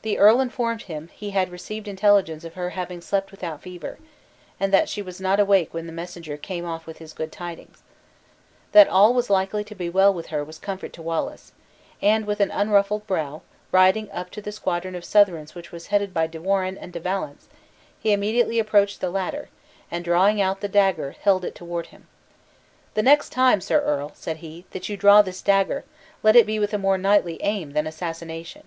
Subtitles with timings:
[0.00, 3.98] The earl informed him he had received intelligence of her having slept without fever,
[4.58, 7.82] and that she was not awake when the messenger came off with his good tidings.
[8.72, 11.52] That all was likely to be well with her was comfort to Wallace;
[12.00, 16.12] and, with an unruffled brow, riding up to the squadron of Southrons which was headed
[16.14, 17.46] by De Warenne and De Valence,
[18.00, 19.50] he immediately approached the latter,
[19.90, 22.08] and drawing out the dagger, held it toward him:
[22.94, 25.84] "The next time, sir earl," said he, "that you draw this dagger,
[26.22, 28.64] let it be with a more knightly aim than assassination!"